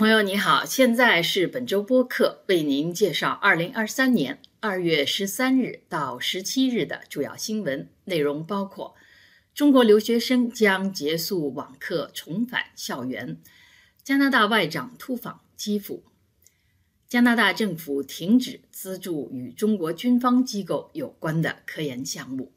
[0.00, 8.94] 朋友你好，现在是本周播客为您介绍二零二三年二月十三日到十七日的主要新闻内容，包括
[9.52, 13.36] 中国留学生将结束网课重返校园，
[14.02, 16.02] 加拿大外长突访基辅，
[17.06, 22.54] 加拿大政府停止资助与中国军方机构有关的科研项目，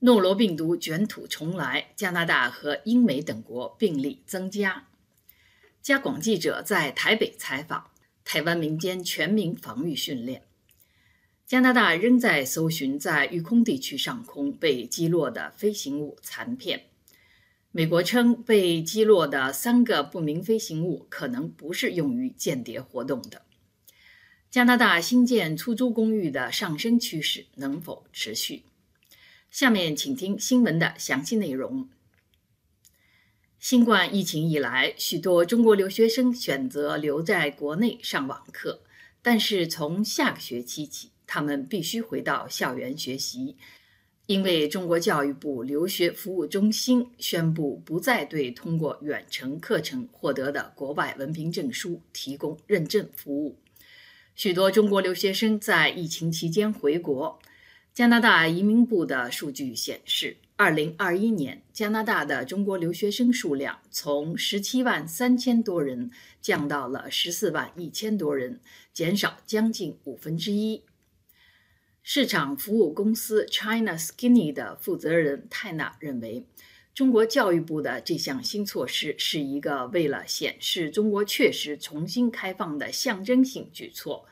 [0.00, 4.88] 诺罗病毒卷土重来，加拿大和英美等国病例增加。
[5.86, 7.92] 加广记者在台北采访
[8.24, 10.42] 台湾民间全民防御训练。
[11.46, 16.86] 加拿大仍在搜寻在育空地区上空被击落的飞行物残片。
[17.70, 23.42] 美国称被击落的三个不明飞行物可能不是用于间谍活动的。
[24.50, 28.64] 加拿大新建出租公寓的上升趋势能否持续？
[29.52, 31.88] 下面请听新闻的详细内容。
[33.68, 38.80] 新冠疫情以来，许多中国留学生选择留在国内上网课，
[39.20, 43.56] 但是从下个学期起，他们必须回到校园学习，
[44.26, 53.58] 因为中国教育部留学服务中心宣布不再对通过远程课程获得的国外文凭证书提供认证服务。
[54.36, 57.36] 许多中国留学生在疫情期间回国。
[57.92, 60.36] 加拿大移民部的数据显示。
[60.58, 70.82] 二零二一年，加拿大的中国留学生数量从十七万三千多人降到了十四万一千多人，减少将近五分之一。
[72.02, 76.46] 市场服务公司 China Skinny 的负责人泰纳认为，
[76.94, 84.24] 中国教育部的这项新措施是一个为了显示中国确实重新开放的象征性举措。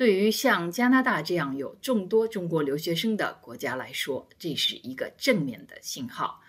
[0.00, 6.40] 对于像加拿大这样有众多中国留学生的国家来说，这是一个正面的信号。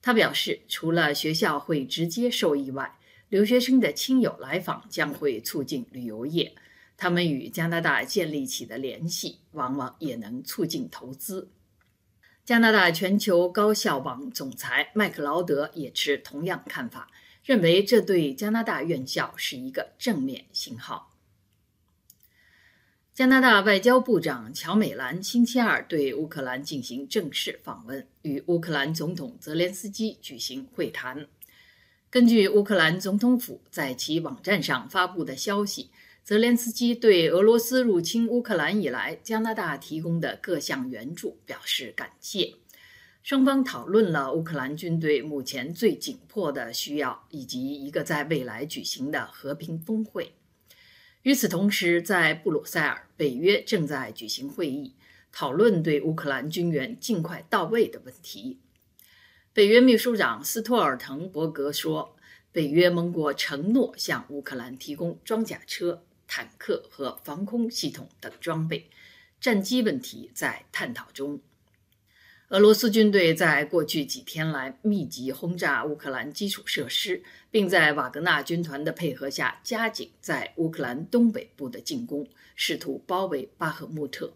[0.00, 6.54] 他表示，除了学校会直接受益外，留学生的亲友来访将会促进旅游业。
[6.96, 11.50] 他们与加拿大建立起的联系，往往也能促进投资。
[12.46, 17.10] 加拿大全球高校网总裁麦克劳德也持同样看法，
[17.44, 21.07] 认为这对加拿大院校是一个正面信号。
[23.18, 31.26] 加拿大外交部长乔美兰星期二对乌克兰进行正式访问，与乌克兰总统泽连斯基举行会谈。
[32.10, 35.90] 根据乌克兰总统府在其网站上发布的消息，
[36.22, 42.54] 泽连斯基对俄罗斯入侵乌克兰以来加拿大提供的各项援助表示感谢。
[43.24, 50.34] 双方讨论了乌克兰军队目前最紧迫的需要，以及一个在未来举行的和平峰会。
[51.28, 54.94] 与此同时，在布鲁塞尔，北约正在举行会议，
[55.30, 58.60] 讨论对乌克兰军援尽快到位的问题。
[59.52, 62.16] 北约秘书长斯托尔滕伯格说
[62.50, 68.88] ：“北约盟国承诺向乌克兰提供装甲车、坦克和防空系统等装备，
[69.38, 71.38] 战机问题在探讨中。”
[72.48, 82.26] 俄罗斯军队在过去几天来密集轰炸乌克兰基础设施，并在瓦格纳军团的配合下加紧在乌克兰东北部的进攻，
[82.56, 84.32] 试图包围巴赫穆特。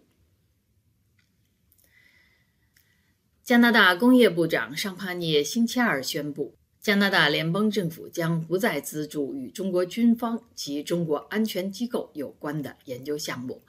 [3.42, 13.62] 加拿大工业部长尚帕涅星期二宣布，加拿大联邦政府将不再资助与中国军方及中国安全机构有关的研究项目。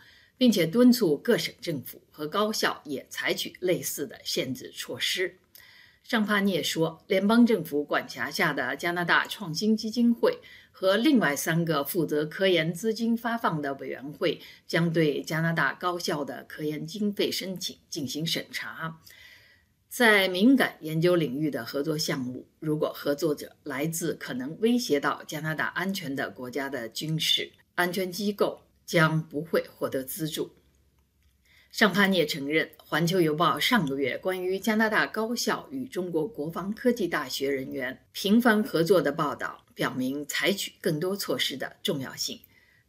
[0.43, 5.39] 并且敦促各省政府和高校也采取类似的限制措施。
[6.03, 10.39] 尚帕涅说，联邦政府管辖下的加拿大创新基金会
[10.69, 18.99] 和另外三个负责科研资金发放的委员会将对加拿大高校的科研经费申请进行审查。
[19.87, 28.59] 在敏感研究领域的合作项目，如果合作者来自可能威胁到加拿大安全的国家的军事安全机构。
[28.85, 30.51] 将不会获得资助。
[31.71, 42.39] 尚帕涅承认，《环球邮报》上个月关于加拿大高校与中国国防科技大学人员频繁合作的报道，表明采取更多措施的重要性。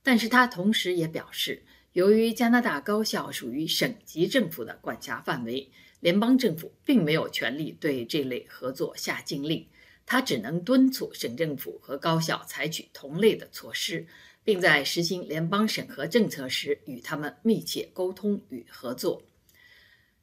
[0.03, 1.63] 但是他同时也表示，
[1.95, 5.71] 由于加拿大高校属于省级政府的管辖范围，
[6.01, 9.67] 联邦政府并没有权利对这类合作下禁令。
[10.05, 14.07] 他只能敦促省政府和高校采取同类的措施。
[14.45, 19.23] 并在实行联邦审核政策时与他们密切沟通与合作。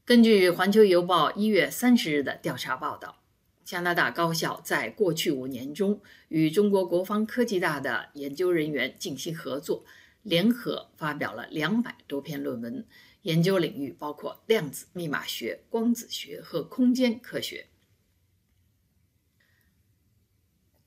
[0.06, 3.22] 根据《环球邮报》一月三十日的调查报道，
[3.64, 9.86] 加拿大高校在过去五年中与中国国防科技大的研究人员进行合作，
[10.24, 12.86] 联合发表了两百多篇论文，
[13.22, 17.68] 研究领域包括量子密码学、光子学和空间科学。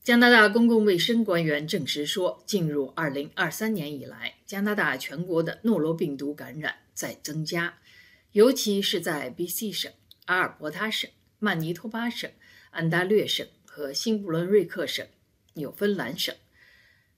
[0.04, 7.78] 加拿大公共卫生官员证实说，进入2023年以来，加拿大全国的诺罗病毒感染在增加，
[8.32, 9.90] 尤其是在 BC 省、
[10.26, 11.08] 阿尔伯塔省、
[11.38, 12.30] 曼尼托巴省、
[12.70, 15.06] 安大略省和新布伦瑞克省、
[15.54, 16.34] 纽芬兰省。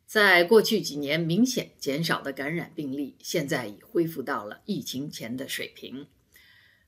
[0.06, 6.06] 在过去几年明显减少的感染病例，现在已恢复到了疫情前的水平。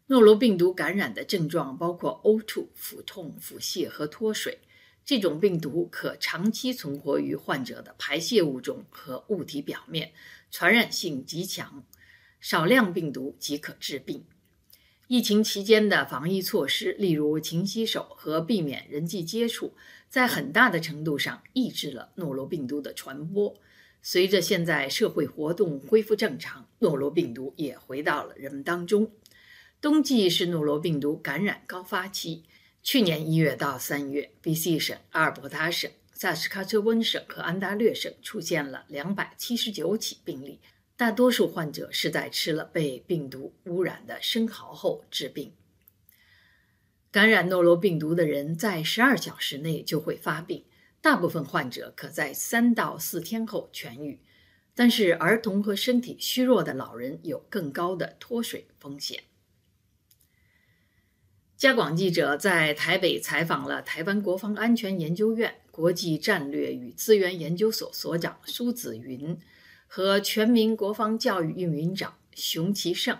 [0.07, 4.61] 诺罗病毒感染的症状包括呕吐、腹痛、腹泻和脱水。
[5.09, 10.13] 这种病毒可长期存活于患者的排泄物中和物体表面，
[10.51, 11.83] 传染性极强。
[12.41, 14.27] 少量病毒即可致病。
[15.07, 19.73] 疫情期间的防疫措施，例如勤洗手和避免人际接触，
[20.11, 23.55] 在很大的程度上抑制了诺罗病毒的传播。
[24.03, 29.11] 随着现在社会活动恢复正常，诺罗病毒也回到了人们当中。
[29.81, 32.45] 冬季是诺罗病毒感染高发期。
[32.91, 40.59] 去年一月到三月，B.C 省、阿尔伯塔省、萨斯喀彻温省和安大略省出现了两百七十九起病例，
[40.97, 45.53] 大多数患者是在吃了被病毒污染的生蚝后致病。
[47.11, 50.65] 感染诺罗病毒的人在十二小时内就会发病，
[51.03, 54.19] 大部分患者可在三到四天后痊愈，
[54.75, 59.25] 但是儿童和身体虚弱的老人有更高的脱水风险。
[61.59, 69.37] 加广记者在台北采访了台湾国防安全研究院国际战略与资源研究所所长苏子云
[69.89, 73.19] 和全民国防教育运营长熊其胜。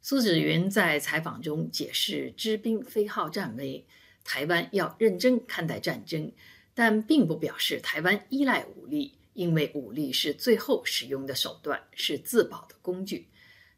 [0.00, 3.84] 苏子云在采访中解释“知兵非好战”为
[4.22, 6.30] 台湾要认真看待战争，
[6.72, 13.26] 但并不表示台湾依赖武力，因为武力是最后使用的手段，是自保的工具。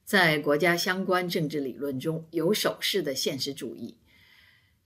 [0.08, 3.98] 在国家相关政治理论中有守势的现实主义，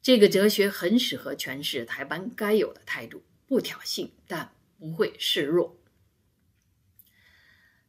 [0.02, 5.76] 这个哲学很适合诠释台湾该有的态度：不挑衅，但不会示弱。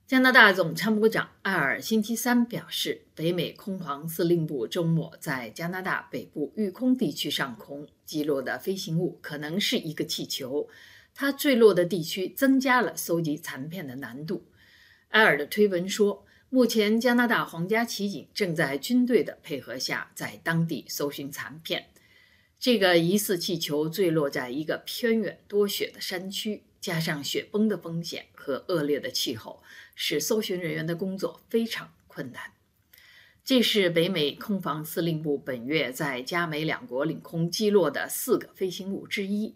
[0.06, 10.70] 加拿大总参谋长艾尔星期三表示，北美空防司令部周末在加拿大北部育空地区上空击落的飞行物可能是一个气球，
[11.16, 14.46] 它坠落的地区增加了搜集残片的难度。
[15.08, 16.28] 埃尔的推文说。
[16.54, 21.88] 目前，加拿大皇家骑警正在军队的配合下在当地搜寻残片。
[22.60, 29.64] 这个疑似气球坠落在一个偏远多雪的山区，加上雪崩的风险和恶劣的气候，
[29.96, 32.52] 使搜寻人员的工作非常困难。
[33.44, 39.56] 这是北美空防司令部本月在加美两国领空击落的四个飞行物之一。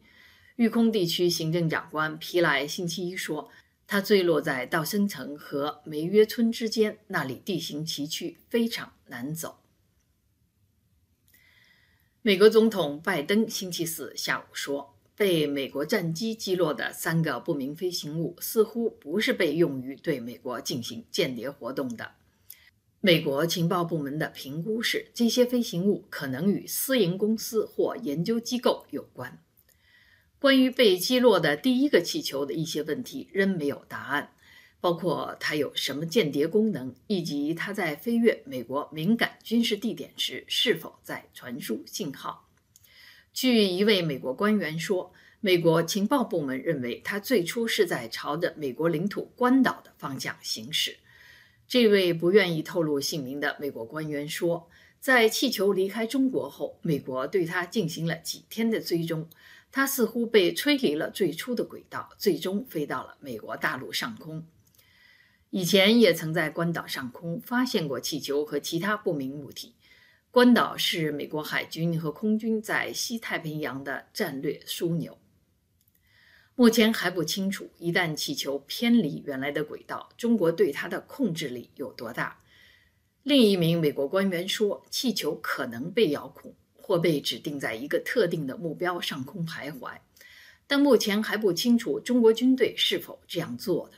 [0.56, 3.52] 育空地区行政长官皮莱星期一说。
[3.90, 9.60] 它坠落在道森城和梅约村之间，那里地形崎岖，非常难走。
[12.22, 22.12] 美国总统拜登星期四下午说，被美国战机击落的三个不明飞行物似乎不是被用于对美国进行间谍活动的。
[23.00, 29.42] 美国情报部门的评估是，这些飞行物可能与私营公司或研究机构有关。
[30.40, 34.34] 关于被击落的第一个气球的一些问题仍没有答案，
[34.80, 42.48] 包括它有什么间谍功能，以及它在飞越美国敏感军事地点时是否在传输信号。
[43.34, 50.98] 据一位美国官员说，美国情报部门认为它最初是在朝着美国领土关岛的方向行驶。
[51.68, 59.28] 这位不愿意透露姓名的美国官员说，在气球离开中国后，美国对它进行了几天的追踪。
[59.72, 64.46] 它似乎被吹离了最初的轨道，最终飞到了美国大陆上空。
[65.50, 69.76] 以前也曾在关岛上空发现过气球和其他不明物体。
[70.30, 75.18] 关岛是美国海军和空军在西太平洋的战略枢纽。
[76.56, 82.40] 目前还不清楚，一旦气球偏离原来的轨道，中国对它的控制力有多大。
[83.24, 86.56] 另一名美国官员说，气球可能被遥控。
[86.88, 89.98] 或被指定在一个特定的目标上空徘徊，
[90.68, 93.98] 但目前还不清楚中国军队是否这样做的。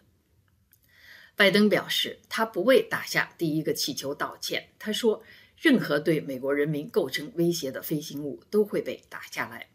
[1.35, 4.69] 拜登表示，他不为打下第一个气球道歉。
[4.79, 5.21] 他说，
[5.55, 9.67] 任何对美国人民构成威胁的飞行物都会被打下来。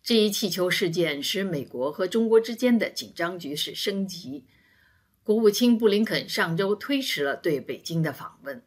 [0.00, 4.44] 这一气球事件使美国和中国之间的紧张局势升级。
[5.24, 8.62] 国务卿布林肯上周推迟了对北京的访问。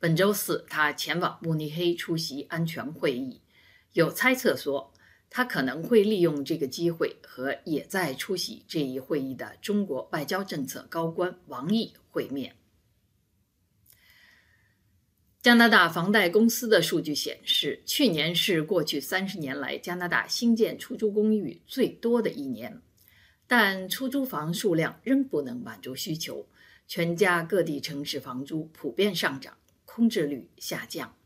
[0.00, 3.42] 本周四，他前往慕尼黑出席安全会议。
[3.92, 4.94] 有猜测说，
[5.28, 12.56] 他可能会利用这个机会和也在出席这一会议的中国外交政策高官王毅会面。
[15.42, 22.80] 加拿大房贷公司的数据显示，去年是过去三十年来加拿大新建出租公寓最多的一年，
[23.46, 26.48] 但出租房数量仍不能满足需求，
[26.88, 29.58] 全家各地城市房租普遍上涨，
[29.92, 31.16] 空置率下降。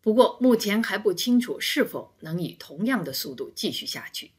[0.00, 4.30] 不过，目前还不清楚是否能以同样的速度继续下去。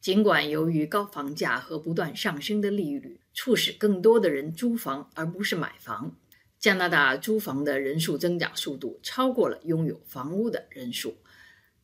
[0.00, 6.16] 尽管由于高房价和不断上升的利率，促使更多的人租房而不是买房。
[6.58, 11.18] 加拿大租房的人数增长速度超过了拥有房屋的人数。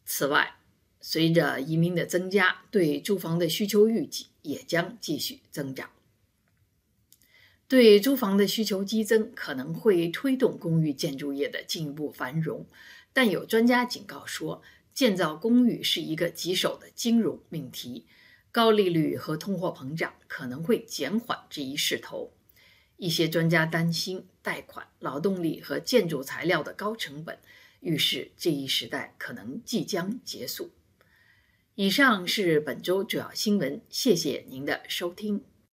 [0.06, 0.56] 此外，
[1.00, 5.90] 随着移民的增加，对租房的需求预计也将继续增长。
[7.66, 12.66] 对租房的需求激增可能会推动公寓建筑业的进一步繁荣，
[13.12, 18.06] 但有专家警告说，建造公寓是一个棘手的金融命题，
[18.52, 22.33] 高利率和通货膨胀可能会减缓这一势头。
[22.97, 27.38] 一些专家担心，贷款、劳动力和建筑材料的高成本，
[27.80, 30.71] 预示这一时代可能即将结束。
[31.75, 35.42] 以上是本周主要新闻，谢谢您的收听。